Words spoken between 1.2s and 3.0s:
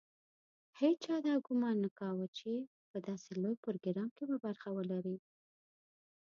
دا ګومان نه کاوه چې په